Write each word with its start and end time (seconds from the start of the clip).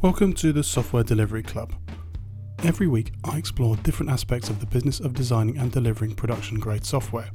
Welcome 0.00 0.32
to 0.34 0.52
the 0.52 0.62
Software 0.62 1.02
Delivery 1.02 1.42
Club. 1.42 1.72
Every 2.62 2.86
week, 2.86 3.10
I 3.24 3.36
explore 3.36 3.74
different 3.78 4.12
aspects 4.12 4.48
of 4.48 4.60
the 4.60 4.66
business 4.66 5.00
of 5.00 5.12
designing 5.12 5.58
and 5.58 5.72
delivering 5.72 6.14
production 6.14 6.60
grade 6.60 6.86
software, 6.86 7.28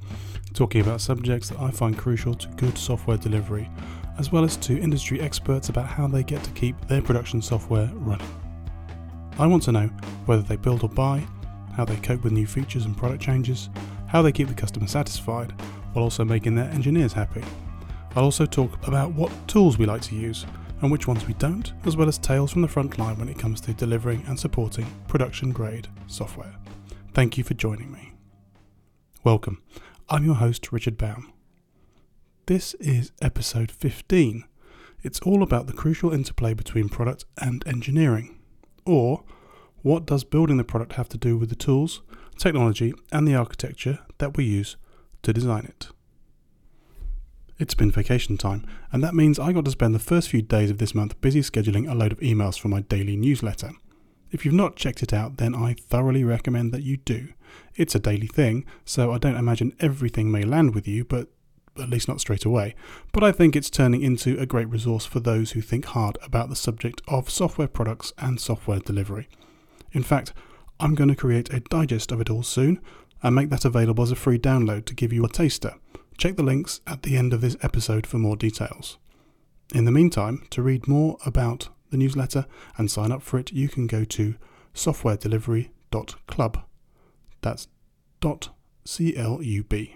talking 0.54 0.80
about 0.80 1.02
subjects 1.02 1.50
that 1.50 1.60
I 1.60 1.72
find 1.72 1.98
crucial 1.98 2.34
to 2.34 2.48
good 2.56 2.78
software 2.78 3.18
delivery, 3.18 3.70
as 4.18 4.32
well 4.32 4.46
as 4.46 4.56
to 4.58 4.80
industry 4.80 5.20
experts 5.20 5.68
about 5.68 5.88
how 5.88 6.08
they 6.08 6.24
get 6.24 6.42
to 6.46 6.52
keep 6.52 6.80
their 6.88 7.02
production 7.02 7.42
software 7.42 7.92
running. 7.96 8.26
I 9.38 9.46
want 9.46 9.64
to 9.64 9.74
know 9.74 9.88
whether 10.26 10.44
they 10.44 10.56
build 10.56 10.84
or 10.84 10.90
buy, 10.90 11.28
how 11.74 11.84
they 11.84 11.98
cope 11.98 12.24
with 12.24 12.32
new 12.32 12.48
features 12.48 12.86
and 12.86 12.96
product 12.96 13.22
changes, 13.22 13.70
how 14.08 14.22
they 14.22 14.32
keep 14.32 14.48
the 14.48 14.54
customer 14.54 14.88
satisfied, 14.88 15.52
while 15.92 16.04
also 16.06 16.24
making 16.24 16.56
their 16.56 16.70
engineers 16.70 17.12
happy. 17.12 17.44
I'll 18.16 18.24
also 18.24 18.46
talk 18.46 18.88
about 18.88 19.12
what 19.12 19.34
tools 19.50 19.78
we 19.78 19.86
like 19.86 20.04
to 20.04 20.16
use 20.16 20.46
and 20.84 20.92
which 20.92 21.08
ones 21.08 21.26
we 21.26 21.34
don't, 21.36 21.72
as 21.86 21.96
well 21.96 22.10
as 22.10 22.18
tales 22.18 22.52
from 22.52 22.62
the 22.62 22.68
front 22.68 23.00
line 23.00 23.18
when 23.18 23.30
it 23.30 23.40
comes 23.40 23.62
to 23.62 23.74
delivering 23.74 24.22
and 24.28 24.38
supporting 24.38 24.86
production 25.08 25.54
grade 25.54 25.88
software. 26.08 26.54
Thank 27.14 27.38
you 27.38 27.44
for 27.46 27.54
joining 27.54 27.90
me. 27.90 28.12
Welcome. 29.24 29.64
I'm 30.10 30.26
your 30.26 30.36
host, 30.36 30.74
Richard 30.74 30.98
Bown. 30.98 31.32
This 32.48 32.74
is 32.76 33.14
episode 33.22 33.72
15. 33.72 34.44
It's 35.04 35.22
all 35.22 35.42
about 35.42 35.68
the 35.68 35.74
crucial 35.74 36.12
interplay 36.12 36.54
between 36.54 36.90
product 36.90 37.24
and 37.38 37.66
engineering. 37.66 38.38
Or, 38.86 39.24
what 39.84 40.06
does 40.06 40.26
building 40.26 40.58
the 40.58 40.66
product 40.66 40.94
have 40.94 41.08
to 41.10 41.18
do 41.18 41.38
with 41.38 41.48
the 41.48 41.56
tools, 41.56 42.02
technology, 42.38 42.94
and 43.10 43.26
the 43.26 43.36
architecture 43.36 44.00
that 44.18 44.36
we 44.36 44.44
use 44.44 44.76
to 45.22 45.32
design 45.32 45.64
it? 45.64 45.88
It's 47.60 47.76
been 47.76 47.92
vacation 47.92 48.36
time, 48.38 48.66
and 48.92 49.04
that 49.04 49.14
means 49.14 49.38
I 49.38 49.54
got 49.54 49.66
to 49.66 49.72
spend 49.72 49.94
the 49.94 50.00
first 50.00 50.30
few 50.30 50.42
days 50.42 50.72
of 50.72 50.80
this 50.80 50.96
month 50.96 51.20
busy 51.22 51.42
scheduling 51.42 51.90
a 51.90 51.94
load 51.94 52.12
of 52.12 52.20
emails 52.20 52.60
for 52.60 52.68
my 52.68 52.82
daily 52.82 53.16
newsletter. 53.16 53.72
If 54.32 54.44
you've 54.44 54.56
not 54.56 54.76
checked 54.76 55.04
it 55.04 55.14
out, 55.14 55.38
then 55.38 55.54
I 55.54 55.76
thoroughly 55.76 56.24
recommend 56.24 56.72
that 56.72 56.82
you 56.82 56.98
do. 56.98 57.30
It's 57.76 57.94
a 57.94 58.00
daily 58.00 58.26
thing, 58.26 58.66
so 58.86 59.12
I 59.12 59.20
don't 59.20 59.38
imagine 59.38 59.76
everything 59.80 60.32
may 60.32 60.44
land 60.44 60.74
with 60.74 60.88
you, 60.88 61.06
but 61.06 61.28
at 61.78 61.90
least 61.90 62.08
not 62.08 62.20
straight 62.20 62.44
away. 62.44 62.74
But 63.12 63.24
I 63.24 63.32
think 63.32 63.56
it's 63.56 63.70
turning 63.70 64.02
into 64.02 64.40
a 64.40 64.48
great 64.48 64.70
resource 64.70 65.06
for 65.06 65.20
those 65.20 65.52
who 65.52 65.62
think 65.62 65.86
hard 65.86 66.18
about 66.24 66.50
the 66.50 66.56
subject 66.56 67.04
of 67.08 67.30
software 67.30 67.68
products 67.68 68.14
and 68.18 68.42
software 68.42 68.80
delivery. 68.80 69.30
In 69.92 70.02
fact, 70.02 70.34
I'm 70.80 70.96
going 70.96 71.10
to 71.10 71.16
create 71.16 71.54
a 71.54 71.60
digest 71.60 72.12
of 72.12 72.20
it 72.20 72.32
all 72.32 72.44
soon 72.44 72.82
and 73.24 73.34
make 73.34 73.50
that 73.50 73.66
available 73.66 74.04
as 74.04 74.12
a 74.12 74.16
free 74.16 74.38
download 74.38 74.86
to 74.86 74.94
give 74.94 75.12
you 75.12 75.26
a 75.26 75.30
taster. 75.30 75.76
Check 76.18 76.36
the 76.36 76.44
links 76.44 76.82
at 76.86 77.02
the 77.02 77.18
end 77.18 77.34
of 77.34 77.42
this 77.42 77.58
episode 77.62 78.06
for 78.06 78.18
more 78.18 78.36
details. 78.36 78.98
In 79.74 79.86
the 79.86 79.92
meantime, 79.92 80.46
to 80.52 80.62
read 80.62 80.88
more 80.88 81.18
about 81.26 81.70
the 81.90 81.98
newsletter 81.98 82.46
and 82.78 82.92
sign 82.92 83.12
up 83.12 83.24
for 83.24 83.40
it, 83.40 83.52
you 83.52 83.70
can 83.70 83.88
go 83.88 84.04
to 84.04 84.36
softwaredelivery.club. 84.76 86.64
That's 87.42 87.68
dot 88.20 88.50
C-L-U-B. 88.86 89.96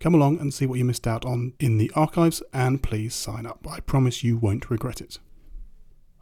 Come 0.00 0.14
along 0.14 0.38
and 0.38 0.54
see 0.54 0.66
what 0.66 0.78
you 0.78 0.84
missed 0.84 1.06
out 1.06 1.24
on 1.24 1.54
in 1.58 1.78
the 1.78 1.90
archives 1.94 2.42
and 2.52 2.82
please 2.82 3.14
sign 3.14 3.46
up. 3.46 3.66
I 3.68 3.80
promise 3.80 4.22
you 4.22 4.36
won't 4.36 4.70
regret 4.70 5.00
it. 5.00 5.18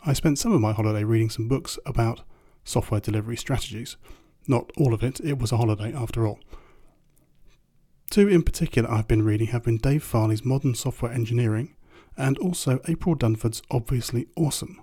I 0.05 0.15
spent 0.15 0.39
some 0.39 0.53
of 0.53 0.61
my 0.61 0.73
holiday 0.73 1.05
reading 1.05 1.31
some 1.31 1.49
books 1.49 1.79
about 1.85 2.23
software 2.65 3.01
delivery 3.01 3.37
strategies. 3.37 3.97
Not 4.49 4.71
all 4.77 4.95
of 4.95 5.03
it, 5.03 5.21
it 5.21 5.39
was 5.39 5.53
a 5.53 5.57
holiday 5.57 5.93
after 5.93 6.27
all. 6.27 6.41
Two 8.11 8.29
in 8.29 8.43
particular 8.43 8.91
I've 8.91 9.09
been 9.09 9.25
reading 9.25 9.49
have 9.49 9.65
been 9.65 9.79
Dave 9.79 10.03
Farley's 10.03 10.45
Modern 10.45 10.75
Software 10.75 11.13
Engineering 11.13 11.75
and 12.17 12.39
also 12.39 12.81
April 12.89 13.15
Dunford's 13.15 13.63
Obviously 13.71 14.27
Awesome. 14.37 14.81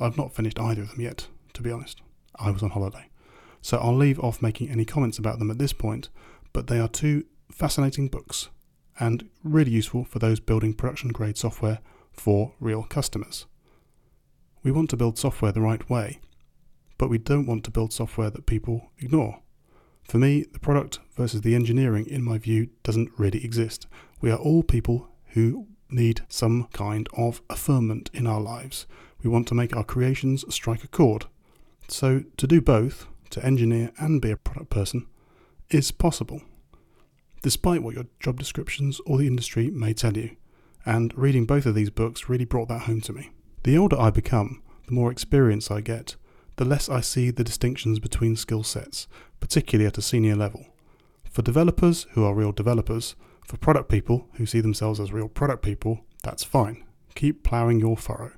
I've 0.00 0.16
not 0.16 0.34
finished 0.34 0.58
either 0.58 0.82
of 0.82 0.90
them 0.90 1.00
yet, 1.00 1.28
to 1.54 1.62
be 1.62 1.70
honest. 1.70 2.00
I 2.36 2.50
was 2.50 2.62
on 2.62 2.70
holiday. 2.70 3.10
So 3.60 3.78
I'll 3.78 3.96
leave 3.96 4.20
off 4.20 4.40
making 4.40 4.70
any 4.70 4.84
comments 4.84 5.18
about 5.18 5.38
them 5.38 5.50
at 5.50 5.58
this 5.58 5.72
point, 5.72 6.08
but 6.52 6.68
they 6.68 6.78
are 6.78 6.88
two 6.88 7.24
fascinating 7.50 8.08
books 8.08 8.48
and 8.98 9.28
really 9.44 9.70
useful 9.70 10.04
for 10.04 10.18
those 10.18 10.40
building 10.40 10.74
production 10.74 11.10
grade 11.10 11.36
software 11.36 11.80
for 12.12 12.54
real 12.60 12.82
customers. 12.84 13.46
We 14.62 14.72
want 14.72 14.90
to 14.90 14.96
build 14.96 15.18
software 15.18 15.52
the 15.52 15.60
right 15.60 15.88
way, 15.88 16.20
but 16.98 17.08
we 17.08 17.18
don't 17.18 17.46
want 17.46 17.64
to 17.64 17.70
build 17.70 17.92
software 17.92 18.30
that 18.30 18.46
people 18.46 18.90
ignore. 18.98 19.40
For 20.02 20.18
me, 20.18 20.44
the 20.52 20.58
product 20.58 21.00
versus 21.16 21.42
the 21.42 21.54
engineering, 21.54 22.06
in 22.06 22.22
my 22.22 22.38
view, 22.38 22.70
doesn't 22.82 23.12
really 23.18 23.44
exist. 23.44 23.86
We 24.20 24.30
are 24.30 24.38
all 24.38 24.62
people 24.62 25.08
who 25.28 25.68
need 25.90 26.22
some 26.28 26.68
kind 26.72 27.08
of 27.16 27.40
affirmment 27.48 28.10
in 28.12 28.26
our 28.26 28.40
lives. 28.40 28.86
We 29.22 29.30
want 29.30 29.48
to 29.48 29.54
make 29.54 29.76
our 29.76 29.84
creations 29.84 30.44
strike 30.54 30.84
a 30.84 30.88
chord. 30.88 31.26
So, 31.88 32.24
to 32.36 32.46
do 32.46 32.60
both, 32.60 33.06
to 33.30 33.44
engineer 33.44 33.92
and 33.98 34.20
be 34.20 34.30
a 34.30 34.36
product 34.36 34.70
person, 34.70 35.06
is 35.70 35.90
possible, 35.90 36.42
despite 37.42 37.82
what 37.82 37.94
your 37.94 38.06
job 38.20 38.38
descriptions 38.38 39.00
or 39.06 39.18
the 39.18 39.26
industry 39.26 39.70
may 39.70 39.92
tell 39.92 40.16
you. 40.16 40.36
And 40.86 41.12
reading 41.16 41.44
both 41.44 41.66
of 41.66 41.74
these 41.74 41.90
books 41.90 42.28
really 42.28 42.44
brought 42.44 42.68
that 42.68 42.82
home 42.82 43.02
to 43.02 43.12
me. 43.12 43.30
The 43.64 43.76
older 43.76 44.00
I 44.00 44.10
become, 44.10 44.62
the 44.86 44.94
more 44.94 45.10
experience 45.10 45.70
I 45.70 45.82
get, 45.82 46.16
the 46.58 46.64
less 46.64 46.88
I 46.88 47.00
see 47.00 47.30
the 47.30 47.44
distinctions 47.44 48.00
between 48.00 48.34
skill 48.36 48.64
sets, 48.64 49.06
particularly 49.40 49.86
at 49.86 49.96
a 49.96 50.02
senior 50.02 50.34
level. 50.34 50.66
For 51.30 51.40
developers 51.42 52.06
who 52.12 52.24
are 52.24 52.34
real 52.34 52.50
developers, 52.50 53.14
for 53.46 53.56
product 53.56 53.88
people 53.88 54.26
who 54.34 54.44
see 54.44 54.60
themselves 54.60 54.98
as 54.98 55.12
real 55.12 55.28
product 55.28 55.62
people, 55.62 56.04
that's 56.22 56.42
fine. 56.42 56.84
Keep 57.14 57.44
ploughing 57.44 57.78
your 57.78 57.96
furrow. 57.96 58.32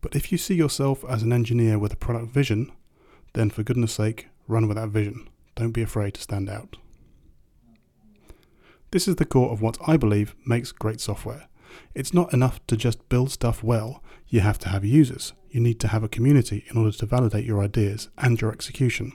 But 0.00 0.16
if 0.16 0.32
you 0.32 0.38
see 0.38 0.54
yourself 0.54 1.04
as 1.08 1.22
an 1.22 1.32
engineer 1.32 1.78
with 1.78 1.92
a 1.92 1.96
product 1.96 2.32
vision, 2.32 2.72
then 3.34 3.50
for 3.50 3.62
goodness 3.62 3.92
sake, 3.92 4.28
run 4.48 4.66
with 4.66 4.76
that 4.76 4.88
vision. 4.88 5.28
Don't 5.54 5.72
be 5.72 5.82
afraid 5.82 6.14
to 6.14 6.20
stand 6.20 6.50
out. 6.50 6.76
This 8.90 9.06
is 9.06 9.16
the 9.16 9.24
core 9.24 9.52
of 9.52 9.62
what 9.62 9.78
I 9.86 9.96
believe 9.96 10.34
makes 10.44 10.72
great 10.72 11.00
software. 11.00 11.46
It's 11.94 12.14
not 12.14 12.32
enough 12.32 12.64
to 12.66 12.76
just 12.76 13.08
build 13.08 13.30
stuff 13.30 13.62
well, 13.62 14.02
you 14.28 14.40
have 14.40 14.58
to 14.60 14.68
have 14.68 14.84
users. 14.84 15.32
You 15.50 15.60
need 15.60 15.80
to 15.80 15.88
have 15.88 16.04
a 16.04 16.08
community 16.08 16.64
in 16.70 16.76
order 16.76 16.96
to 16.96 17.06
validate 17.06 17.44
your 17.44 17.60
ideas 17.62 18.08
and 18.16 18.40
your 18.40 18.52
execution. 18.52 19.12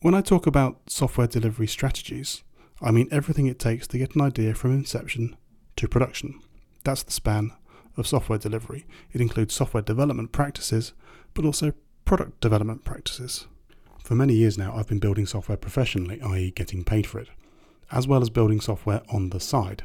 When 0.00 0.14
I 0.14 0.20
talk 0.20 0.46
about 0.46 0.90
software 0.90 1.26
delivery 1.26 1.66
strategies, 1.66 2.42
I 2.80 2.90
mean 2.90 3.08
everything 3.10 3.46
it 3.46 3.58
takes 3.58 3.86
to 3.88 3.98
get 3.98 4.14
an 4.14 4.22
idea 4.22 4.54
from 4.54 4.72
inception 4.72 5.36
to 5.76 5.86
production. 5.86 6.40
That's 6.84 7.02
the 7.02 7.12
span 7.12 7.52
of 7.96 8.06
software 8.06 8.38
delivery. 8.38 8.86
It 9.12 9.20
includes 9.20 9.54
software 9.54 9.82
development 9.82 10.32
practices, 10.32 10.92
but 11.34 11.44
also 11.44 11.72
product 12.04 12.40
development 12.40 12.84
practices. 12.84 13.46
For 14.02 14.14
many 14.14 14.34
years 14.34 14.58
now, 14.58 14.74
I've 14.74 14.88
been 14.88 14.98
building 14.98 15.26
software 15.26 15.56
professionally, 15.56 16.20
i.e., 16.20 16.50
getting 16.50 16.84
paid 16.84 17.06
for 17.06 17.20
it, 17.20 17.28
as 17.90 18.08
well 18.08 18.22
as 18.22 18.30
building 18.30 18.60
software 18.60 19.02
on 19.08 19.30
the 19.30 19.40
side. 19.40 19.84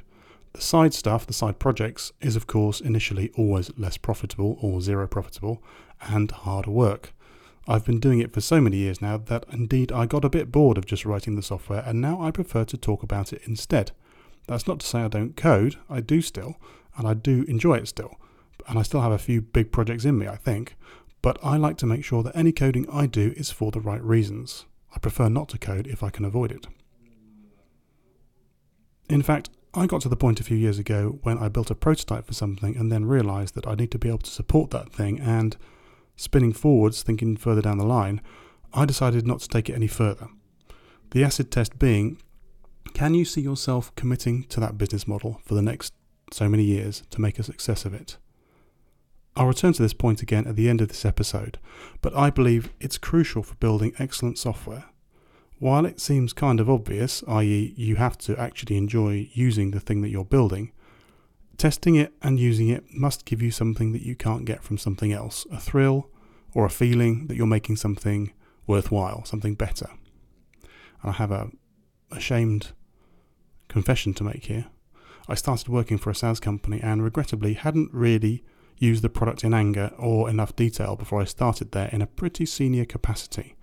The 0.54 0.62
side 0.62 0.94
stuff, 0.94 1.28
the 1.28 1.34
side 1.34 1.60
projects, 1.60 2.12
is 2.22 2.36
of 2.36 2.48
course 2.48 2.82
initially 2.82 3.32
always 3.36 3.72
less 3.78 3.98
profitable 3.98 4.58
or 4.62 4.82
zero 4.82 5.08
profitable 5.08 5.62
and 6.02 6.32
harder 6.32 6.72
work. 6.72 7.14
I've 7.68 7.86
been 7.86 8.00
doing 8.00 8.20
it 8.20 8.34
for 8.34 8.42
so 8.42 8.62
many 8.62 8.78
years 8.78 9.02
now 9.02 9.18
that 9.18 9.46
indeed 9.52 9.92
I 9.92 10.06
got 10.06 10.24
a 10.24 10.30
bit 10.30 10.52
bored 10.52 10.78
of 10.78 10.86
just 10.86 11.06
writing 11.06 11.36
the 11.36 11.42
software 11.42 11.84
and 11.86 12.00
now 12.00 12.22
I 12.22 12.32
prefer 12.32 12.64
to 12.66 12.78
talk 12.78 13.04
about 13.04 13.34
it 13.34 13.42
instead. 13.46 13.92
That's 14.48 14.68
not 14.68 14.80
to 14.80 14.88
say 14.88 15.00
I 15.00 15.10
don't 15.10 15.36
code, 15.36 15.76
I 15.90 16.00
do 16.00 16.22
still, 16.22 16.56
and 16.98 17.08
I 17.08 17.14
do 17.14 17.44
enjoy 17.48 17.76
it 17.76 17.90
still. 17.90 18.16
And 18.68 18.80
I 18.80 18.84
still 18.84 19.02
have 19.02 19.12
a 19.12 19.18
few 19.18 19.42
big 19.42 19.72
projects 19.72 20.06
in 20.06 20.18
me, 20.18 20.28
I 20.28 20.38
think, 20.38 20.76
but 21.22 21.38
I 21.44 21.58
like 21.58 21.78
to 21.78 21.86
make 21.86 22.06
sure 22.06 22.24
that 22.24 22.36
any 22.36 22.54
coding 22.54 22.88
I 22.90 23.06
do 23.06 23.34
is 23.36 23.52
for 23.52 23.72
the 23.72 23.82
right 23.82 24.02
reasons. 24.02 24.66
I 24.96 25.00
prefer 25.00 25.28
not 25.28 25.50
to 25.50 25.58
code 25.58 25.88
if 25.88 26.02
I 26.02 26.10
can 26.10 26.26
avoid 26.26 26.52
it. 26.52 26.68
In 29.10 29.22
fact, 29.22 29.50
I 29.78 29.86
got 29.86 30.02
to 30.02 30.10
the 30.10 30.18
point 30.18 30.40
a 30.40 30.44
few 30.44 30.58
years 30.58 30.80
ago 30.80 31.20
when 31.24 31.38
I 31.38 31.48
built 31.48 31.72
a 31.72 31.76
prototype 31.76 32.26
for 32.26 32.34
something 32.34 32.76
and 32.76 32.92
then 32.92 33.06
realized 33.06 33.56
that 33.56 33.68
I 33.68 33.76
need 33.76 33.92
to 33.92 34.00
be 34.00 34.10
able 34.10 34.18
to 34.20 34.32
support 34.32 34.72
that 34.72 34.92
thing 34.92 35.20
and 35.20 35.56
Spinning 36.20 36.52
forwards, 36.52 37.04
thinking 37.04 37.38
further 37.38 37.62
down 37.62 37.78
the 37.78 37.86
line, 37.86 38.22
I 38.74 38.86
decided 38.86 39.26
not 39.26 39.40
to 39.42 39.48
take 39.48 39.70
it 39.70 39.76
any 39.76 39.86
further. 39.86 40.28
The 41.12 41.24
acid 41.24 41.52
test 41.52 41.80
being 41.80 42.18
can 42.94 43.14
you 43.14 43.24
see 43.24 43.42
yourself 43.42 43.94
committing 43.96 44.44
to 44.46 44.60
that 44.60 44.78
business 44.78 45.08
model 45.08 45.40
for 45.46 45.54
the 45.54 45.62
next 45.62 45.94
so 46.34 46.50
many 46.50 46.64
years 46.64 47.04
to 47.12 47.22
make 47.22 47.38
a 47.38 47.44
success 47.44 47.86
of 47.86 47.94
it? 47.94 48.18
I'll 49.36 49.46
return 49.46 49.74
to 49.74 49.84
this 49.84 49.94
point 49.94 50.24
again 50.24 50.48
at 50.48 50.56
the 50.56 50.68
end 50.68 50.82
of 50.82 50.88
this 50.88 51.06
episode, 51.06 51.60
but 52.02 52.16
I 52.16 52.32
believe 52.32 52.74
it's 52.80 52.98
crucial 52.98 53.44
for 53.44 53.54
building 53.56 53.94
excellent 54.00 54.40
software. 54.40 54.86
While 55.60 55.86
it 55.86 56.00
seems 56.00 56.34
kind 56.34 56.60
of 56.60 56.70
obvious, 56.70 57.24
i.e., 57.28 57.74
you 57.76 57.96
have 57.96 58.18
to 58.20 58.40
actually 58.40 58.78
enjoy 58.78 59.30
using 59.34 59.72
the 59.72 59.80
thing 59.80 60.02
that 60.02 60.10
you're 60.10 60.26
building, 60.26 60.72
Testing 61.58 61.96
it 61.96 62.14
and 62.22 62.40
using 62.40 62.70
it 62.70 62.84
must 62.94 63.26
give 63.26 63.42
you 63.42 63.50
something 63.50 63.92
that 63.92 64.04
you 64.04 64.16
can't 64.16 64.46
get 64.46 64.64
from 64.64 64.78
something 64.78 65.12
else 65.12 65.48
a 65.52 65.60
thrill 65.60 66.08
or 66.54 66.66
a 66.66 66.70
feeling 66.70 67.26
that 67.28 67.36
you're 67.36 67.48
making 67.48 67.78
something 67.78 68.32
worthwhile, 68.68 69.26
something 69.26 69.56
better. 69.56 69.90
And 71.02 71.12
I 71.12 71.14
have 71.14 71.32
a 71.32 71.50
ashamed 72.12 72.74
confession 73.70 74.14
to 74.16 74.24
make 74.24 74.46
here. 74.46 74.68
I 75.28 75.34
started 75.34 75.68
working 75.68 75.98
for 75.98 76.12
a 76.12 76.16
SaaS 76.16 76.40
company 76.40 76.80
and 76.80 77.04
regrettably 77.04 77.54
hadn't 77.54 77.92
really 77.92 78.44
used 78.78 79.02
the 79.02 79.10
product 79.10 79.44
in 79.44 79.54
anger 79.54 79.92
or 79.98 80.30
enough 80.30 80.56
detail 80.56 80.96
before 80.96 81.22
I 81.22 81.26
started 81.26 81.72
there 81.72 81.90
in 81.92 82.04
a 82.04 82.08
pretty 82.08 82.46
senior 82.46 82.86
capacity. 82.86 83.56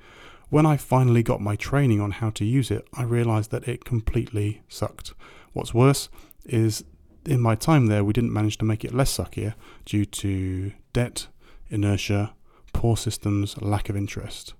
When 0.50 0.66
I 0.66 0.76
finally 0.76 1.22
got 1.22 1.40
my 1.40 1.56
training 1.56 2.00
on 2.00 2.12
how 2.12 2.30
to 2.30 2.44
use 2.44 2.70
it, 2.70 2.86
I 2.94 3.02
realized 3.02 3.50
that 3.50 3.66
it 3.66 3.84
completely 3.84 4.62
sucked. 4.68 5.14
What's 5.52 5.74
worse 5.74 6.08
is 6.44 6.84
in 7.26 7.40
my 7.40 7.54
time 7.54 7.86
there, 7.86 8.04
we 8.04 8.12
didn't 8.12 8.32
manage 8.32 8.58
to 8.58 8.64
make 8.64 8.84
it 8.84 8.94
less 8.94 9.16
suckier 9.16 9.54
due 9.84 10.04
to 10.04 10.72
debt, 10.92 11.28
inertia, 11.70 12.34
poor 12.72 12.96
systems, 12.96 13.60
lack 13.62 13.88
of 13.88 13.96
interest. 13.96 14.54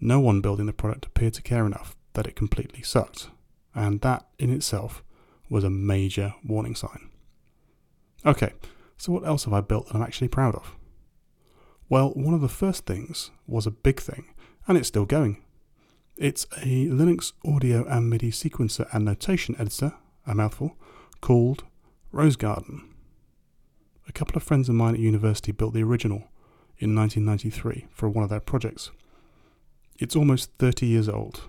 No 0.00 0.20
one 0.20 0.40
building 0.40 0.66
the 0.66 0.72
product 0.72 1.06
appeared 1.06 1.34
to 1.34 1.42
care 1.42 1.66
enough 1.66 1.96
that 2.12 2.26
it 2.26 2.36
completely 2.36 2.82
sucked, 2.82 3.28
and 3.74 4.00
that 4.02 4.26
in 4.38 4.50
itself 4.50 5.02
was 5.50 5.64
a 5.64 5.70
major 5.70 6.34
warning 6.44 6.74
sign. 6.74 7.10
Okay, 8.24 8.52
so 8.96 9.12
what 9.12 9.26
else 9.26 9.44
have 9.44 9.54
I 9.54 9.60
built 9.60 9.86
that 9.86 9.96
I'm 9.96 10.02
actually 10.02 10.28
proud 10.28 10.54
of? 10.54 10.76
Well, 11.88 12.10
one 12.10 12.34
of 12.34 12.40
the 12.40 12.48
first 12.48 12.84
things 12.86 13.30
was 13.46 13.66
a 13.66 13.70
big 13.70 14.00
thing, 14.00 14.26
and 14.66 14.76
it's 14.76 14.88
still 14.88 15.06
going. 15.06 15.42
It's 16.16 16.46
a 16.56 16.86
Linux 16.86 17.32
audio 17.44 17.86
and 17.86 18.08
MIDI 18.08 18.30
sequencer 18.30 18.88
and 18.92 19.04
notation 19.04 19.54
editor, 19.58 19.94
a 20.26 20.34
mouthful, 20.34 20.76
called 21.20 21.64
Rosegarden. 22.12 22.82
A 24.08 24.12
couple 24.12 24.36
of 24.36 24.42
friends 24.42 24.68
of 24.68 24.74
mine 24.74 24.94
at 24.94 25.00
university 25.00 25.52
built 25.52 25.74
the 25.74 25.82
original 25.82 26.28
in 26.78 26.94
1993 26.94 27.86
for 27.90 28.08
one 28.08 28.24
of 28.24 28.30
their 28.30 28.40
projects. 28.40 28.90
It's 29.98 30.16
almost 30.16 30.50
30 30.58 30.86
years 30.86 31.08
old. 31.08 31.42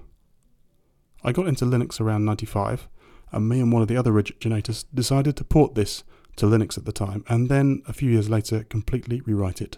I 1.23 1.31
got 1.31 1.47
into 1.47 1.65
Linux 1.65 1.99
around 1.99 2.25
95, 2.25 2.87
and 3.31 3.49
me 3.49 3.59
and 3.59 3.71
one 3.71 3.81
of 3.81 3.87
the 3.87 3.97
other 3.97 4.11
originators 4.11 4.83
decided 4.93 5.35
to 5.37 5.43
port 5.43 5.75
this 5.75 6.03
to 6.37 6.45
Linux 6.45 6.77
at 6.77 6.85
the 6.85 6.91
time, 6.91 7.23
and 7.27 7.49
then 7.49 7.81
a 7.87 7.93
few 7.93 8.09
years 8.09 8.29
later 8.29 8.63
completely 8.63 9.21
rewrite 9.21 9.61
it. 9.61 9.77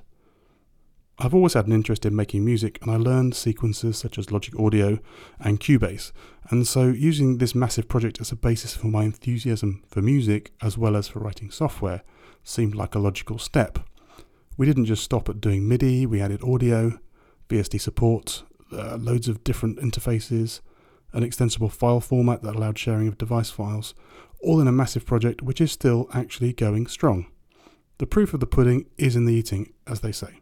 I've 1.21 1.33
always 1.33 1.53
had 1.53 1.67
an 1.67 1.73
interest 1.73 2.05
in 2.05 2.15
making 2.15 2.45
music, 2.45 2.79
and 2.81 2.89
I 2.89 2.95
learned 2.95 3.35
sequences 3.35 3.97
such 3.97 4.17
as 4.17 4.31
Logic 4.31 4.57
Audio 4.57 4.99
and 5.37 5.59
Cubase, 5.59 6.13
and 6.49 6.65
so 6.65 6.85
using 6.85 7.39
this 7.39 7.53
massive 7.53 7.89
project 7.89 8.21
as 8.21 8.31
a 8.31 8.37
basis 8.37 8.73
for 8.73 8.87
my 8.87 9.03
enthusiasm 9.03 9.83
for 9.89 10.01
music 10.01 10.53
as 10.61 10.77
well 10.77 10.95
as 10.95 11.09
for 11.09 11.19
writing 11.19 11.51
software 11.51 12.03
seemed 12.45 12.73
like 12.73 12.95
a 12.95 12.99
logical 12.99 13.37
step. 13.37 13.79
We 14.55 14.65
didn't 14.65 14.85
just 14.85 15.03
stop 15.03 15.27
at 15.27 15.41
doing 15.41 15.67
MIDI, 15.67 16.05
we 16.05 16.21
added 16.21 16.41
audio, 16.41 16.97
BSD 17.49 17.81
support, 17.81 18.43
uh, 18.71 18.95
loads 18.95 19.27
of 19.27 19.43
different 19.43 19.77
interfaces, 19.79 20.61
an 21.11 21.23
extensible 21.23 21.69
file 21.69 21.99
format 21.99 22.43
that 22.43 22.55
allowed 22.55 22.79
sharing 22.79 23.09
of 23.09 23.17
device 23.17 23.49
files, 23.49 23.93
all 24.41 24.61
in 24.61 24.69
a 24.69 24.71
massive 24.71 25.05
project 25.05 25.41
which 25.41 25.59
is 25.59 25.69
still 25.69 26.07
actually 26.13 26.53
going 26.53 26.87
strong. 26.87 27.25
The 27.97 28.07
proof 28.07 28.33
of 28.33 28.39
the 28.39 28.47
pudding 28.47 28.85
is 28.97 29.17
in 29.17 29.25
the 29.25 29.33
eating, 29.33 29.73
as 29.85 29.99
they 29.99 30.13
say. 30.13 30.39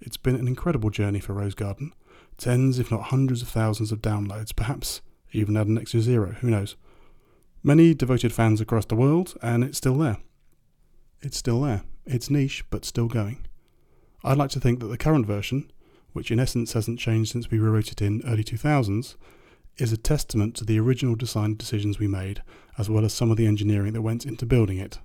It's 0.00 0.16
been 0.16 0.36
an 0.36 0.48
incredible 0.48 0.90
journey 0.90 1.20
for 1.20 1.34
Rosegarden. 1.34 1.92
Tens, 2.36 2.78
if 2.78 2.90
not 2.90 3.04
hundreds 3.04 3.42
of 3.42 3.48
thousands 3.48 3.92
of 3.92 4.02
downloads, 4.02 4.54
perhaps 4.54 5.00
even 5.32 5.56
add 5.56 5.66
an 5.66 5.78
extra 5.78 6.00
zero, 6.00 6.32
who 6.40 6.50
knows. 6.50 6.76
Many 7.62 7.94
devoted 7.94 8.32
fans 8.32 8.60
across 8.60 8.84
the 8.84 8.94
world, 8.94 9.36
and 9.42 9.64
it's 9.64 9.78
still 9.78 9.96
there. 9.96 10.18
It's 11.22 11.36
still 11.36 11.62
there. 11.62 11.82
It's 12.04 12.30
niche, 12.30 12.64
but 12.70 12.84
still 12.84 13.08
going. 13.08 13.46
I'd 14.22 14.38
like 14.38 14.50
to 14.50 14.60
think 14.60 14.80
that 14.80 14.86
the 14.86 14.98
current 14.98 15.26
version, 15.26 15.70
which 16.12 16.30
in 16.30 16.38
essence 16.38 16.74
hasn't 16.74 16.98
changed 16.98 17.32
since 17.32 17.50
we 17.50 17.58
rewrote 17.58 17.92
it 17.92 18.02
in 18.02 18.22
early 18.26 18.44
2000s, 18.44 19.16
is 19.78 19.92
a 19.92 19.96
testament 19.96 20.54
to 20.56 20.64
the 20.64 20.78
original 20.78 21.14
design 21.14 21.56
decisions 21.56 21.98
we 21.98 22.06
made, 22.08 22.42
as 22.78 22.88
well 22.88 23.04
as 23.04 23.12
some 23.12 23.30
of 23.30 23.36
the 23.36 23.46
engineering 23.46 23.92
that 23.92 24.02
went 24.02 24.24
into 24.24 24.46
building 24.46 24.78
it. 24.78 24.98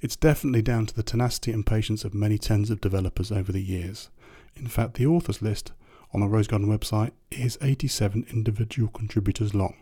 It's 0.00 0.16
definitely 0.16 0.62
down 0.62 0.86
to 0.86 0.94
the 0.94 1.02
tenacity 1.02 1.52
and 1.52 1.64
patience 1.64 2.04
of 2.04 2.14
many 2.14 2.38
tens 2.38 2.70
of 2.70 2.80
developers 2.80 3.30
over 3.30 3.52
the 3.52 3.62
years. 3.62 4.08
In 4.56 4.66
fact, 4.66 4.94
the 4.94 5.06
authors 5.06 5.42
list 5.42 5.72
on 6.12 6.20
the 6.20 6.26
Rosegarden 6.26 6.66
website 6.66 7.12
is 7.30 7.58
87 7.62 8.26
individual 8.30 8.90
contributors 8.90 9.54
long. 9.54 9.76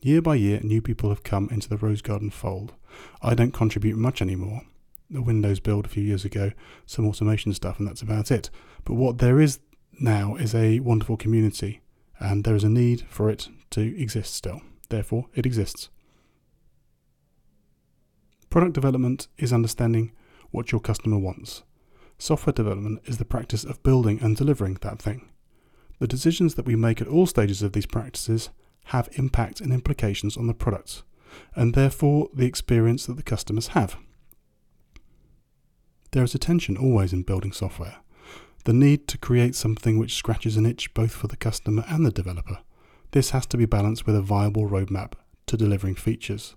Year 0.00 0.20
by 0.20 0.34
year, 0.34 0.60
new 0.62 0.82
people 0.82 1.08
have 1.08 1.22
come 1.22 1.48
into 1.50 1.68
the 1.68 1.76
Rosegarden 1.76 2.32
fold. 2.32 2.74
I 3.22 3.34
don't 3.34 3.52
contribute 3.52 3.96
much 3.96 4.20
anymore. 4.20 4.62
The 5.10 5.22
Windows 5.22 5.60
build 5.60 5.86
a 5.86 5.88
few 5.88 6.02
years 6.02 6.24
ago, 6.24 6.52
some 6.86 7.06
automation 7.06 7.52
stuff, 7.54 7.78
and 7.78 7.88
that's 7.88 8.02
about 8.02 8.30
it. 8.30 8.50
But 8.84 8.94
what 8.94 9.18
there 9.18 9.40
is 9.40 9.60
now 10.00 10.36
is 10.36 10.54
a 10.54 10.80
wonderful 10.80 11.16
community 11.16 11.80
and 12.18 12.44
there 12.44 12.54
is 12.56 12.64
a 12.64 12.68
need 12.68 13.04
for 13.08 13.30
it 13.30 13.48
to 13.70 13.80
exist 14.00 14.34
still. 14.34 14.62
Therefore, 14.88 15.26
it 15.34 15.46
exists. 15.46 15.88
Product 18.50 18.74
development 18.74 19.28
is 19.36 19.52
understanding 19.52 20.12
what 20.50 20.70
your 20.70 20.80
customer 20.80 21.18
wants. 21.18 21.62
Software 22.18 22.52
development 22.52 23.00
is 23.04 23.18
the 23.18 23.24
practice 23.24 23.64
of 23.64 23.82
building 23.82 24.18
and 24.20 24.36
delivering 24.36 24.78
that 24.80 25.00
thing. 25.00 25.28
The 25.98 26.06
decisions 26.06 26.54
that 26.54 26.66
we 26.66 26.76
make 26.76 27.00
at 27.00 27.08
all 27.08 27.26
stages 27.26 27.62
of 27.62 27.72
these 27.72 27.86
practices 27.86 28.50
have 28.86 29.08
impact 29.12 29.60
and 29.60 29.72
implications 29.72 30.36
on 30.36 30.46
the 30.46 30.54
product, 30.54 31.02
and 31.54 31.74
therefore 31.74 32.28
the 32.34 32.46
experience 32.46 33.06
that 33.06 33.14
the 33.14 33.22
customers 33.22 33.68
have. 33.68 33.96
There 36.12 36.24
is 36.24 36.34
a 36.34 36.38
tension 36.38 36.76
always 36.76 37.12
in 37.12 37.22
building 37.22 37.52
software 37.52 37.96
the 38.64 38.72
need 38.72 39.06
to 39.08 39.18
create 39.18 39.54
something 39.54 39.98
which 39.98 40.14
scratches 40.14 40.56
an 40.56 40.66
itch 40.66 40.92
both 40.94 41.12
for 41.12 41.26
the 41.26 41.36
customer 41.36 41.84
and 41.88 42.04
the 42.04 42.10
developer. 42.10 42.58
This 43.12 43.30
has 43.30 43.46
to 43.46 43.56
be 43.56 43.66
balanced 43.66 44.06
with 44.06 44.16
a 44.16 44.22
viable 44.22 44.68
roadmap 44.68 45.12
to 45.46 45.56
delivering 45.56 45.94
features. 45.94 46.56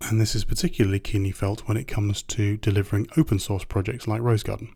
And 0.00 0.20
this 0.20 0.34
is 0.34 0.44
particularly 0.44 1.00
keenly 1.00 1.32
felt 1.32 1.66
when 1.66 1.76
it 1.76 1.88
comes 1.88 2.22
to 2.24 2.56
delivering 2.56 3.08
open 3.16 3.38
source 3.38 3.64
projects 3.64 4.06
like 4.06 4.22
Rosegarden. 4.22 4.72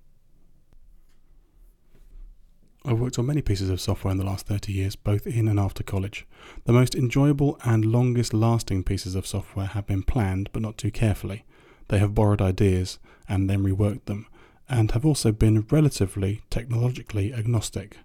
I've 2.85 2.99
worked 2.99 3.19
on 3.19 3.27
many 3.27 3.43
pieces 3.43 3.71
of 3.71 3.81
software 3.81 4.11
in 4.11 4.19
the 4.19 4.27
last 4.27 4.49
30 4.49 4.73
years, 4.73 4.97
both 4.97 5.25
in 5.25 5.47
and 5.47 5.61
after 5.61 5.85
college. 5.85 6.27
The 6.65 6.73
most 6.73 6.97
enjoyable 6.97 7.57
and 7.65 7.85
longest 7.85 8.35
lasting 8.35 8.83
pieces 8.83 9.15
of 9.15 9.27
software 9.27 9.67
have 9.67 9.87
been 9.87 10.03
planned, 10.03 10.51
but 10.53 10.63
not 10.63 10.79
too 10.79 10.91
carefully. 10.91 11.45
They 11.89 11.99
have 11.99 12.15
borrowed 12.15 12.43
ideas 12.43 12.99
and 13.29 13.49
then 13.49 13.63
reworked 13.63 14.07
them, 14.07 14.27
and 14.69 14.91
have 14.91 15.07
also 15.07 15.31
been 15.31 15.67
relatively 15.71 16.43
technologically 16.51 17.33
agnostic, 17.33 17.99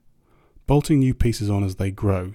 bolting 0.67 0.99
new 0.99 1.15
pieces 1.15 1.49
on 1.49 1.63
as 1.63 1.77
they 1.77 1.89
grow, 1.89 2.33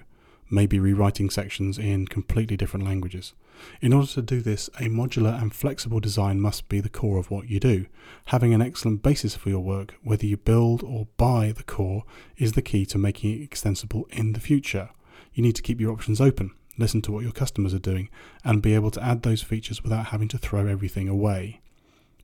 maybe 0.49 0.79
rewriting 0.79 1.29
sections 1.29 1.77
in 1.77 2.07
completely 2.07 2.57
different 2.57 2.85
languages. 2.85 3.33
In 3.81 3.93
order 3.93 4.07
to 4.07 4.21
do 4.21 4.41
this, 4.41 4.69
a 4.79 4.83
modular 4.83 5.41
and 5.41 5.53
flexible 5.53 5.99
design 5.99 6.39
must 6.39 6.69
be 6.69 6.79
the 6.79 6.89
core 6.89 7.17
of 7.17 7.31
what 7.31 7.49
you 7.49 7.59
do. 7.59 7.85
Having 8.25 8.53
an 8.53 8.61
excellent 8.61 9.03
basis 9.03 9.35
for 9.35 9.49
your 9.49 9.59
work, 9.59 9.95
whether 10.03 10.25
you 10.25 10.37
build 10.37 10.83
or 10.83 11.07
buy 11.17 11.51
the 11.51 11.63
core, 11.63 12.03
is 12.37 12.53
the 12.53 12.61
key 12.61 12.85
to 12.87 12.97
making 12.97 13.31
it 13.31 13.43
extensible 13.43 14.07
in 14.11 14.33
the 14.33 14.39
future. 14.39 14.89
You 15.33 15.43
need 15.43 15.55
to 15.55 15.61
keep 15.61 15.81
your 15.81 15.91
options 15.91 16.21
open, 16.21 16.51
listen 16.77 17.01
to 17.03 17.11
what 17.11 17.23
your 17.23 17.31
customers 17.31 17.73
are 17.73 17.79
doing, 17.79 18.09
and 18.43 18.61
be 18.61 18.75
able 18.75 18.91
to 18.91 19.03
add 19.03 19.23
those 19.23 19.41
features 19.41 19.83
without 19.83 20.07
having 20.07 20.27
to 20.29 20.37
throw 20.37 20.67
everything 20.67 21.07
away. 21.07 21.61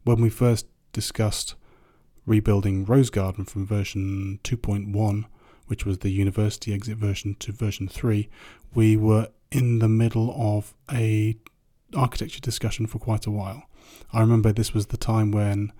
When 0.03 0.21
we 0.21 0.29
first 0.29 0.67
discussed 0.93 1.55
rebuilding 2.25 2.85
Rosegarden 2.85 3.49
from 3.49 3.65
version 3.65 4.39
2.1, 4.43 5.25
which 5.67 5.85
was 5.85 5.99
the 5.99 6.09
university 6.09 6.73
exit 6.73 6.97
version, 6.97 7.35
to 7.39 7.51
version 7.51 7.87
3, 7.87 8.29
we 8.73 8.95
were 8.95 9.29
in 9.51 9.79
the 9.79 9.89
middle 9.89 10.33
of 10.37 10.73
a 10.91 11.37
architecture 11.95 12.39
discussion 12.39 12.85
for 12.85 12.99
quite 12.99 13.25
a 13.25 13.31
while. 13.31 13.63
I 14.13 14.21
remember 14.21 14.51
this 14.51 14.73
was 14.73 14.87
the 14.87 14.97
time 14.97 15.31
when 15.31 15.71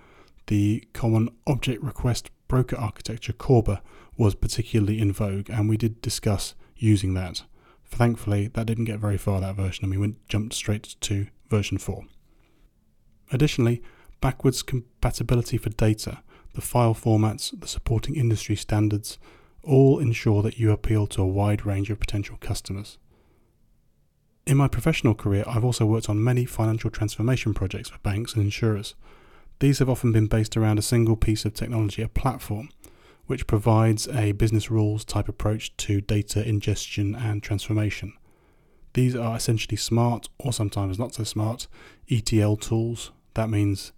the 0.48 0.88
Common 0.94 1.30
Object 1.46 1.84
Request 1.84 2.32
Broker 2.48 2.76
Architecture, 2.76 3.34
CORBA, 3.34 3.82
was 4.18 4.34
particularly 4.34 5.00
in 5.00 5.14
vogue, 5.14 5.50
and 5.50 5.70
we 5.70 5.78
did 5.78 6.02
discuss 6.02 6.56
using 6.76 7.14
that. 7.14 7.44
Thankfully, 7.86 8.48
that 8.48 8.66
didn't 8.66 8.86
get 8.86 9.00
very 9.00 9.18
far, 9.18 9.40
that 9.42 9.56
version, 9.56 9.86
and 9.86 9.92
we 9.92 9.98
went 9.98 10.28
jumped 10.28 10.54
straight 10.54 10.96
to 11.02 11.28
version 11.50 11.78
4. 11.78 12.06
Additionally, 13.32 13.82
backwards 14.22 14.64
compatibility 14.64 15.58
for 15.58 15.70
data 15.70 16.20
the 16.54 16.62
file 16.62 16.96
formats, 16.96 17.58
the 17.60 17.68
supporting 17.68 18.16
industry 18.16 18.56
standards, 18.56 19.18
all 19.64 20.00
ensure 20.00 20.42
that 20.42 20.58
you 20.58 20.72
appeal 20.72 21.08
to 21.08 21.22
a 21.22 21.28
wide 21.28 21.66
range 21.66 21.90
of 21.90 22.00
potential 22.00 22.38
customers. 22.42 22.98
In 24.50 24.58
my 24.58 24.68
professional 24.68 25.14
career, 25.14 25.44
I've 25.46 25.64
also 25.64 25.86
worked 25.86 26.10
on 26.10 26.24
many 26.24 26.44
financial 26.44 26.90
transformation 26.90 27.54
projects 27.54 27.90
for 27.90 28.00
banks 28.00 28.34
and 28.34 28.42
insurers. 28.42 28.96
These 29.60 29.78
have 29.78 29.92
often 29.92 30.12
been 30.12 30.26
based 30.26 30.58
around 30.58 30.80
a 30.80 30.82
single 30.82 31.16
piece 31.16 31.46
of 31.46 31.54
technology, 31.54 32.02
a 32.02 32.08
platform, 32.08 32.70
which 33.28 33.46
provides 33.46 34.08
a 34.08 34.32
business 34.32 34.72
rules 34.72 35.06
type 35.06 35.30
approach 35.30 35.78
to 35.78 36.02
data 36.02 36.44
ingestion 36.44 37.14
and 37.14 37.44
transformation. 37.44 38.14
These 38.94 39.16
are 39.16 39.38
essentially 39.38 39.78
smart, 39.78 40.30
or 40.40 40.52
sometimes 40.52 40.98
not 40.98 41.14
so 41.14 41.26
smart, 41.26 41.68
ETL 42.10 42.58
tools. 42.58 43.12
That 43.36 43.52
means 43.52 43.92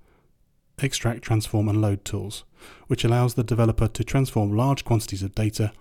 extract, 0.80 1.22
transform, 1.22 1.70
and 1.70 1.82
load 1.82 2.04
tools, 2.04 2.44
which 2.88 3.06
allows 3.06 3.36
the 3.36 3.44
developer 3.46 3.88
to 3.88 4.04
transform 4.04 4.52
large 4.58 4.84
quantities 4.84 5.24
of 5.24 5.34
data 5.34 5.72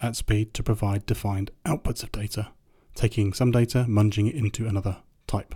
at 0.00 0.16
speed 0.16 0.54
to 0.54 0.62
provide 0.62 1.04
defined 1.04 1.50
outputs 1.66 2.02
of 2.02 2.10
data, 2.10 2.52
taking 2.94 3.32
some 3.32 3.50
data, 3.50 3.86
munging 3.88 4.28
it 4.28 4.34
into 4.34 4.66
another 4.66 4.98
type. 5.26 5.54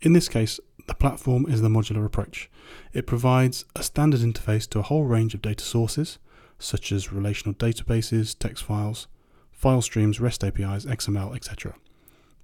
In 0.00 0.12
this 0.12 0.28
case, 0.28 0.60
the 0.86 0.94
platform 0.94 1.46
is 1.48 1.62
the 1.62 1.68
modular 1.68 2.04
approach. 2.04 2.50
It 2.92 3.06
provides 3.06 3.64
a 3.74 3.82
standard 3.82 4.20
interface 4.20 4.68
to 4.70 4.80
a 4.80 4.82
whole 4.82 5.04
range 5.04 5.34
of 5.34 5.42
data 5.42 5.64
sources, 5.64 6.18
such 6.58 6.92
as 6.92 7.12
relational 7.12 7.54
databases, 7.54 8.36
text 8.38 8.64
files, 8.64 9.08
file 9.50 9.82
streams, 9.82 10.20
REST 10.20 10.44
APIs, 10.44 10.86
XML, 10.86 11.34
etc. 11.34 11.74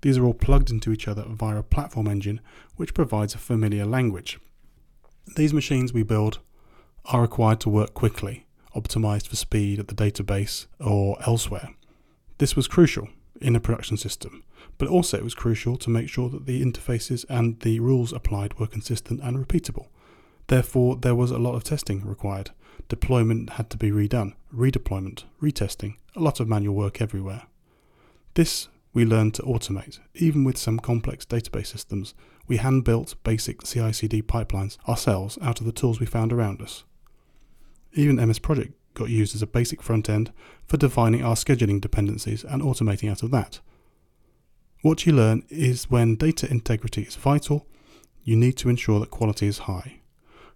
These 0.00 0.18
are 0.18 0.24
all 0.24 0.34
plugged 0.34 0.70
into 0.70 0.92
each 0.92 1.06
other 1.06 1.24
via 1.28 1.58
a 1.58 1.62
platform 1.62 2.08
engine 2.08 2.40
which 2.76 2.94
provides 2.94 3.34
a 3.34 3.38
familiar 3.38 3.86
language. 3.86 4.38
These 5.36 5.54
machines 5.54 5.92
we 5.92 6.02
build 6.02 6.40
are 7.04 7.22
required 7.22 7.60
to 7.60 7.68
work 7.68 7.94
quickly, 7.94 8.46
optimized 8.74 9.28
for 9.28 9.36
speed 9.36 9.78
at 9.78 9.88
the 9.88 9.94
database 9.94 10.66
or 10.80 11.16
elsewhere. 11.24 11.70
This 12.38 12.56
was 12.56 12.66
crucial 12.66 13.08
in 13.42 13.56
a 13.56 13.60
production 13.60 13.96
system, 13.96 14.44
but 14.78 14.88
also 14.88 15.18
it 15.18 15.24
was 15.24 15.34
crucial 15.34 15.76
to 15.76 15.90
make 15.90 16.08
sure 16.08 16.28
that 16.28 16.46
the 16.46 16.62
interfaces 16.62 17.24
and 17.28 17.60
the 17.60 17.80
rules 17.80 18.12
applied 18.12 18.58
were 18.58 18.66
consistent 18.66 19.20
and 19.22 19.36
repeatable. 19.36 19.88
Therefore, 20.46 20.96
there 20.96 21.14
was 21.14 21.30
a 21.30 21.38
lot 21.38 21.54
of 21.54 21.64
testing 21.64 22.04
required. 22.06 22.50
Deployment 22.88 23.50
had 23.50 23.70
to 23.70 23.76
be 23.76 23.90
redone, 23.90 24.34
redeployment, 24.54 25.24
retesting, 25.40 25.96
a 26.16 26.20
lot 26.20 26.40
of 26.40 26.48
manual 26.48 26.74
work 26.74 27.00
everywhere. 27.00 27.42
This 28.34 28.68
we 28.94 29.04
learned 29.04 29.34
to 29.34 29.42
automate. 29.42 29.98
Even 30.14 30.44
with 30.44 30.58
some 30.58 30.78
complex 30.78 31.24
database 31.24 31.68
systems, 31.68 32.14
we 32.46 32.58
hand 32.58 32.84
built 32.84 33.14
basic 33.24 33.62
CI 33.62 33.92
CD 33.92 34.20
pipelines 34.20 34.76
ourselves 34.88 35.38
out 35.40 35.60
of 35.60 35.66
the 35.66 35.72
tools 35.72 36.00
we 36.00 36.06
found 36.06 36.32
around 36.32 36.60
us. 36.60 36.84
Even 37.94 38.16
MS 38.16 38.38
Project 38.38 38.74
got 38.94 39.08
used 39.08 39.34
as 39.34 39.42
a 39.42 39.46
basic 39.46 39.82
front 39.82 40.08
end 40.08 40.32
for 40.66 40.76
defining 40.76 41.22
our 41.22 41.34
scheduling 41.34 41.80
dependencies 41.80 42.44
and 42.44 42.62
automating 42.62 43.10
out 43.10 43.22
of 43.22 43.30
that. 43.30 43.60
What 44.82 45.06
you 45.06 45.12
learn 45.12 45.44
is 45.48 45.90
when 45.90 46.16
data 46.16 46.50
integrity 46.50 47.02
is 47.02 47.14
vital, 47.14 47.66
you 48.24 48.36
need 48.36 48.56
to 48.58 48.68
ensure 48.68 49.00
that 49.00 49.10
quality 49.10 49.46
is 49.46 49.58
high. 49.58 50.00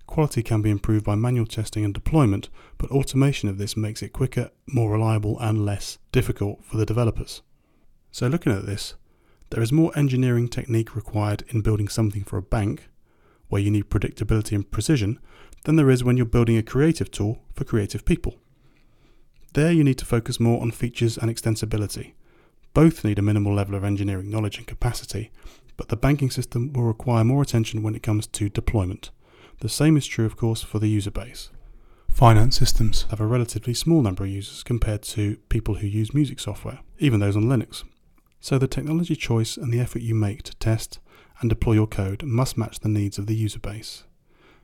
Quality 0.06 0.42
can 0.42 0.62
be 0.62 0.70
improved 0.70 1.04
by 1.04 1.16
manual 1.16 1.46
testing 1.46 1.84
and 1.84 1.92
deployment, 1.92 2.48
but 2.78 2.90
automation 2.90 3.48
of 3.48 3.58
this 3.58 3.76
makes 3.76 4.02
it 4.02 4.12
quicker, 4.12 4.50
more 4.66 4.92
reliable, 4.92 5.38
and 5.40 5.64
less 5.64 5.98
difficult 6.12 6.64
for 6.64 6.76
the 6.76 6.86
developers. 6.86 7.42
So, 8.12 8.28
looking 8.28 8.52
at 8.52 8.66
this, 8.66 8.94
there 9.50 9.62
is 9.62 9.72
more 9.72 9.96
engineering 9.96 10.48
technique 10.48 10.94
required 10.94 11.44
in 11.48 11.60
building 11.60 11.88
something 11.88 12.24
for 12.24 12.36
a 12.36 12.42
bank, 12.42 12.88
where 13.48 13.62
you 13.62 13.70
need 13.70 13.90
predictability 13.90 14.52
and 14.52 14.70
precision, 14.70 15.18
than 15.66 15.74
there 15.74 15.90
is 15.90 16.04
when 16.04 16.16
you're 16.16 16.24
building 16.24 16.56
a 16.56 16.62
creative 16.62 17.10
tool 17.10 17.40
for 17.52 17.64
creative 17.64 18.04
people. 18.04 18.36
There, 19.54 19.72
you 19.72 19.82
need 19.82 19.98
to 19.98 20.04
focus 20.04 20.38
more 20.38 20.62
on 20.62 20.70
features 20.70 21.18
and 21.18 21.28
extensibility. 21.28 22.12
Both 22.72 23.04
need 23.04 23.18
a 23.18 23.22
minimal 23.22 23.52
level 23.52 23.74
of 23.74 23.82
engineering 23.82 24.30
knowledge 24.30 24.58
and 24.58 24.66
capacity, 24.66 25.32
but 25.76 25.88
the 25.88 25.96
banking 25.96 26.30
system 26.30 26.72
will 26.72 26.84
require 26.84 27.24
more 27.24 27.42
attention 27.42 27.82
when 27.82 27.96
it 27.96 28.02
comes 28.04 28.28
to 28.28 28.48
deployment. 28.48 29.10
The 29.58 29.68
same 29.68 29.96
is 29.96 30.06
true, 30.06 30.24
of 30.24 30.36
course, 30.36 30.62
for 30.62 30.78
the 30.78 30.88
user 30.88 31.10
base. 31.10 31.50
Finance 32.10 32.56
systems 32.56 33.06
have 33.10 33.20
a 33.20 33.26
relatively 33.26 33.74
small 33.74 34.02
number 34.02 34.22
of 34.22 34.30
users 34.30 34.62
compared 34.62 35.02
to 35.02 35.36
people 35.48 35.76
who 35.76 35.88
use 35.88 36.14
music 36.14 36.38
software, 36.38 36.78
even 37.00 37.18
those 37.18 37.36
on 37.36 37.46
Linux. 37.46 37.82
So 38.38 38.56
the 38.56 38.68
technology 38.68 39.16
choice 39.16 39.56
and 39.56 39.72
the 39.72 39.80
effort 39.80 40.02
you 40.02 40.14
make 40.14 40.44
to 40.44 40.54
test 40.56 41.00
and 41.40 41.50
deploy 41.50 41.72
your 41.72 41.88
code 41.88 42.22
must 42.22 42.56
match 42.56 42.78
the 42.78 42.88
needs 42.88 43.18
of 43.18 43.26
the 43.26 43.34
user 43.34 43.58
base. 43.58 44.04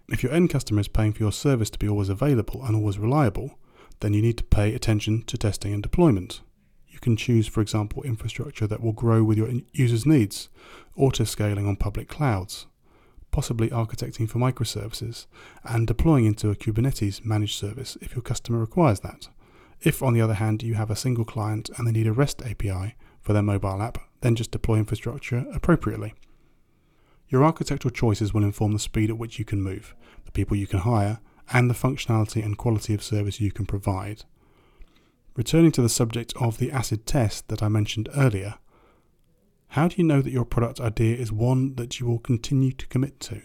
If 0.08 0.22
your 0.22 0.32
end 0.32 0.50
customer 0.50 0.80
is 0.80 0.88
paying 0.88 1.12
for 1.12 1.22
your 1.22 1.32
service 1.32 1.70
to 1.70 1.78
be 1.78 1.88
always 1.88 2.08
available 2.08 2.64
and 2.64 2.76
always 2.76 2.98
reliable, 2.98 3.58
then 4.00 4.12
you 4.12 4.22
need 4.22 4.38
to 4.38 4.44
pay 4.44 4.74
attention 4.74 5.22
to 5.22 5.38
testing 5.38 5.72
and 5.72 5.82
deployment. 5.82 6.40
You 6.88 6.98
can 6.98 7.16
choose, 7.16 7.46
for 7.46 7.60
example, 7.60 8.02
infrastructure 8.02 8.66
that 8.66 8.82
will 8.82 8.92
grow 8.92 9.22
with 9.24 9.38
your 9.38 9.50
users' 9.72 10.04
needs, 10.04 10.48
auto 10.96 11.24
scaling 11.24 11.66
on 11.66 11.76
public 11.76 12.08
clouds, 12.08 12.66
possibly 13.30 13.70
architecting 13.70 14.28
for 14.28 14.38
microservices, 14.38 15.26
and 15.64 15.86
deploying 15.86 16.26
into 16.26 16.50
a 16.50 16.56
Kubernetes 16.56 17.24
managed 17.24 17.58
service 17.58 17.96
if 18.00 18.14
your 18.14 18.22
customer 18.22 18.58
requires 18.58 19.00
that. 19.00 19.28
If, 19.80 20.02
on 20.02 20.12
the 20.12 20.20
other 20.20 20.34
hand, 20.34 20.62
you 20.62 20.74
have 20.74 20.90
a 20.90 20.96
single 20.96 21.24
client 21.24 21.70
and 21.76 21.86
they 21.86 21.92
need 21.92 22.06
a 22.06 22.12
REST 22.12 22.42
API 22.42 22.94
for 23.20 23.32
their 23.32 23.42
mobile 23.42 23.80
app, 23.80 23.98
then 24.20 24.36
just 24.36 24.50
deploy 24.50 24.76
infrastructure 24.76 25.46
appropriately. 25.52 26.14
Your 27.32 27.44
architectural 27.44 27.90
choices 27.90 28.34
will 28.34 28.44
inform 28.44 28.72
the 28.72 28.78
speed 28.78 29.08
at 29.08 29.16
which 29.16 29.38
you 29.38 29.46
can 29.46 29.62
move, 29.62 29.94
the 30.26 30.30
people 30.32 30.54
you 30.54 30.66
can 30.66 30.80
hire, 30.80 31.18
and 31.50 31.68
the 31.70 31.74
functionality 31.74 32.44
and 32.44 32.58
quality 32.58 32.92
of 32.92 33.02
service 33.02 33.40
you 33.40 33.50
can 33.50 33.64
provide. 33.64 34.24
Returning 35.34 35.72
to 35.72 35.80
the 35.80 35.88
subject 35.88 36.34
of 36.38 36.58
the 36.58 36.70
acid 36.70 37.06
test 37.06 37.48
that 37.48 37.62
I 37.62 37.68
mentioned 37.68 38.10
earlier, 38.14 38.56
how 39.68 39.88
do 39.88 39.96
you 39.96 40.04
know 40.04 40.20
that 40.20 40.30
your 40.30 40.44
product 40.44 40.78
idea 40.78 41.16
is 41.16 41.32
one 41.32 41.74
that 41.76 41.98
you 41.98 42.06
will 42.06 42.18
continue 42.18 42.72
to 42.72 42.86
commit 42.88 43.18
to, 43.20 43.40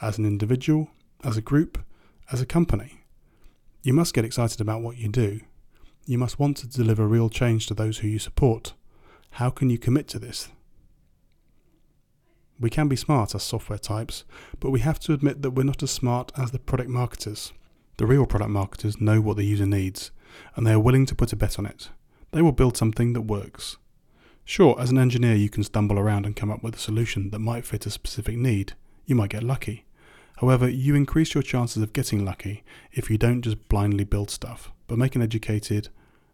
as 0.00 0.16
an 0.16 0.24
individual, 0.24 0.90
as 1.22 1.36
a 1.36 1.42
group, 1.42 1.84
as 2.32 2.40
a 2.40 2.46
company? 2.46 3.04
You 3.82 3.92
must 3.92 4.14
get 4.14 4.24
excited 4.24 4.62
about 4.62 4.80
what 4.80 4.96
you 4.96 5.10
do. 5.10 5.40
You 6.06 6.16
must 6.16 6.38
want 6.38 6.56
to 6.58 6.66
deliver 6.66 7.06
real 7.06 7.28
change 7.28 7.66
to 7.66 7.74
those 7.74 7.98
who 7.98 8.08
you 8.08 8.18
support. 8.18 8.72
How 9.32 9.50
can 9.50 9.68
you 9.68 9.76
commit 9.76 10.08
to 10.08 10.18
this? 10.18 10.48
We 12.60 12.70
can 12.70 12.88
be 12.88 12.96
smart 12.96 13.34
as 13.34 13.42
software 13.44 13.78
types, 13.78 14.24
but 14.58 14.70
we 14.70 14.80
have 14.80 14.98
to 15.00 15.12
admit 15.12 15.42
that 15.42 15.52
we're 15.52 15.62
not 15.62 15.82
as 15.82 15.92
smart 15.92 16.32
as 16.36 16.50
the 16.50 16.58
product 16.58 16.90
marketers. 16.90 17.52
The 17.98 18.06
real 18.06 18.26
product 18.26 18.50
marketers 18.50 19.00
know 19.00 19.20
what 19.20 19.36
the 19.36 19.44
user 19.44 19.66
needs, 19.66 20.10
and 20.56 20.66
they 20.66 20.72
are 20.72 20.80
willing 20.80 21.06
to 21.06 21.14
put 21.14 21.32
a 21.32 21.36
bet 21.36 21.58
on 21.58 21.66
it. 21.66 21.90
They 22.32 22.42
will 22.42 22.52
build 22.52 22.76
something 22.76 23.12
that 23.12 23.22
works. 23.22 23.76
Sure, 24.44 24.80
as 24.80 24.90
an 24.90 24.98
engineer, 24.98 25.34
you 25.34 25.48
can 25.48 25.62
stumble 25.62 25.98
around 25.98 26.26
and 26.26 26.34
come 26.34 26.50
up 26.50 26.62
with 26.62 26.74
a 26.74 26.80
solution 26.80 27.30
that 27.30 27.38
might 27.38 27.66
fit 27.66 27.86
a 27.86 27.90
specific 27.90 28.36
need. 28.36 28.72
You 29.06 29.14
might 29.14 29.30
get 29.30 29.42
lucky. 29.42 29.84
However, 30.38 30.68
you 30.68 30.94
increase 30.94 31.34
your 31.34 31.42
chances 31.42 31.82
of 31.82 31.92
getting 31.92 32.24
lucky 32.24 32.64
if 32.92 33.10
you 33.10 33.18
don't 33.18 33.42
just 33.42 33.68
blindly 33.68 34.04
build 34.04 34.30
stuff, 34.30 34.72
but 34.86 34.98
make 34.98 35.14
an 35.14 35.22
educated, 35.22 35.88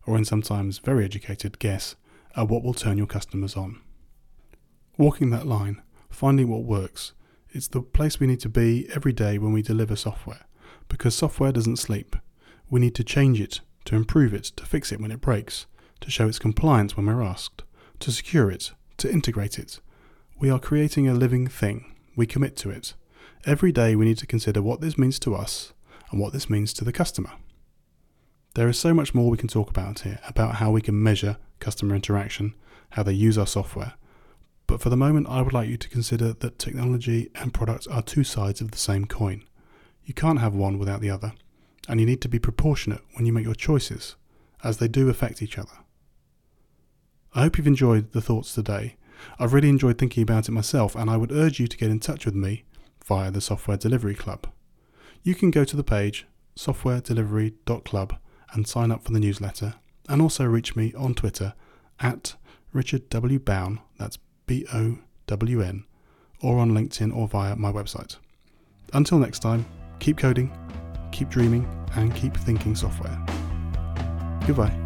or 0.06 0.16
in 0.16 0.24
sometimes 0.24 0.78
very 0.78 1.04
educated, 1.04 1.58
guess 1.58 1.96
at 2.36 2.48
what 2.48 2.62
will 2.62 2.74
turn 2.74 2.98
your 2.98 3.06
customers 3.06 3.56
on. 3.56 3.80
Walking 4.98 5.30
that 5.30 5.46
line, 5.46 5.82
finding 6.14 6.48
what 6.48 6.64
works. 6.64 7.12
It's 7.50 7.68
the 7.68 7.82
place 7.82 8.18
we 8.18 8.26
need 8.26 8.40
to 8.40 8.48
be 8.48 8.88
every 8.94 9.12
day 9.12 9.38
when 9.38 9.52
we 9.52 9.62
deliver 9.62 9.96
software, 9.96 10.46
because 10.88 11.14
software 11.14 11.52
doesn't 11.52 11.76
sleep. 11.76 12.16
We 12.70 12.80
need 12.80 12.94
to 12.96 13.04
change 13.04 13.40
it, 13.40 13.60
to 13.84 13.96
improve 13.96 14.34
it, 14.34 14.44
to 14.56 14.66
fix 14.66 14.90
it 14.90 15.00
when 15.00 15.12
it 15.12 15.20
breaks, 15.20 15.66
to 16.00 16.10
show 16.10 16.26
its 16.26 16.38
compliance 16.38 16.96
when 16.96 17.06
we're 17.06 17.22
asked, 17.22 17.62
to 18.00 18.10
secure 18.10 18.50
it, 18.50 18.72
to 18.98 19.10
integrate 19.10 19.58
it. 19.58 19.80
We 20.40 20.50
are 20.50 20.58
creating 20.58 21.08
a 21.08 21.14
living 21.14 21.46
thing. 21.46 21.94
We 22.16 22.26
commit 22.26 22.56
to 22.58 22.70
it. 22.70 22.94
Every 23.46 23.72
day 23.72 23.94
we 23.94 24.04
need 24.04 24.18
to 24.18 24.26
consider 24.26 24.62
what 24.62 24.80
this 24.80 24.98
means 24.98 25.18
to 25.20 25.34
us 25.34 25.72
and 26.10 26.20
what 26.20 26.32
this 26.32 26.50
means 26.50 26.72
to 26.74 26.84
the 26.84 26.92
customer. 26.92 27.32
There 28.54 28.68
is 28.68 28.78
so 28.78 28.94
much 28.94 29.14
more 29.14 29.30
we 29.30 29.36
can 29.36 29.48
talk 29.48 29.68
about 29.68 30.00
here 30.00 30.20
about 30.28 30.56
how 30.56 30.70
we 30.70 30.80
can 30.80 31.02
measure 31.02 31.36
customer 31.60 31.94
interaction, 31.94 32.54
how 32.90 33.02
they 33.02 33.12
use 33.12 33.36
our 33.36 33.46
software, 33.46 33.94
but 34.74 34.82
for 34.82 34.90
the 34.90 34.96
moment, 34.96 35.28
I 35.28 35.40
would 35.40 35.52
like 35.52 35.68
you 35.68 35.76
to 35.76 35.88
consider 35.88 36.32
that 36.32 36.58
technology 36.58 37.30
and 37.36 37.54
products 37.54 37.86
are 37.86 38.02
two 38.02 38.24
sides 38.24 38.60
of 38.60 38.72
the 38.72 38.76
same 38.76 39.04
coin. 39.04 39.44
You 40.04 40.14
can't 40.14 40.40
have 40.40 40.52
one 40.52 40.80
without 40.80 41.00
the 41.00 41.10
other, 41.10 41.32
and 41.88 42.00
you 42.00 42.06
need 42.06 42.20
to 42.22 42.28
be 42.28 42.40
proportionate 42.40 43.02
when 43.12 43.24
you 43.24 43.32
make 43.32 43.44
your 43.44 43.54
choices, 43.54 44.16
as 44.64 44.78
they 44.78 44.88
do 44.88 45.08
affect 45.08 45.42
each 45.42 45.58
other. 45.58 45.84
I 47.36 47.42
hope 47.42 47.56
you've 47.56 47.68
enjoyed 47.68 48.10
the 48.10 48.20
thoughts 48.20 48.52
today. 48.52 48.96
I've 49.38 49.52
really 49.52 49.68
enjoyed 49.68 49.96
thinking 49.96 50.24
about 50.24 50.48
it 50.48 50.50
myself, 50.50 50.96
and 50.96 51.08
I 51.08 51.18
would 51.18 51.30
urge 51.30 51.60
you 51.60 51.68
to 51.68 51.76
get 51.76 51.92
in 51.92 52.00
touch 52.00 52.26
with 52.26 52.34
me 52.34 52.64
via 53.04 53.30
the 53.30 53.40
Software 53.40 53.76
Delivery 53.76 54.16
Club. 54.16 54.48
You 55.22 55.36
can 55.36 55.52
go 55.52 55.62
to 55.62 55.76
the 55.76 55.84
page 55.84 56.26
softwaredelivery.club 56.56 58.16
and 58.52 58.66
sign 58.66 58.90
up 58.90 59.04
for 59.04 59.12
the 59.12 59.20
newsletter, 59.20 59.74
and 60.08 60.20
also 60.20 60.44
reach 60.44 60.74
me 60.74 60.92
on 60.94 61.14
Twitter 61.14 61.54
at 62.00 62.34
Richard 62.72 63.08
W. 63.10 63.38
Bown, 63.38 63.78
that's 63.98 64.18
B 64.46 64.66
O 64.72 64.98
W 65.26 65.62
N, 65.62 65.84
or 66.40 66.58
on 66.58 66.72
LinkedIn 66.72 67.14
or 67.14 67.28
via 67.28 67.56
my 67.56 67.72
website. 67.72 68.16
Until 68.92 69.18
next 69.18 69.40
time, 69.40 69.64
keep 69.98 70.18
coding, 70.18 70.52
keep 71.12 71.28
dreaming, 71.30 71.66
and 71.96 72.14
keep 72.14 72.36
thinking 72.36 72.74
software. 72.74 73.18
Goodbye. 74.46 74.83